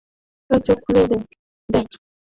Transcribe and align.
তোর 0.49 0.59
চোখ 0.65 0.77
খুলে 0.85 1.03
দেখ! 1.09 1.23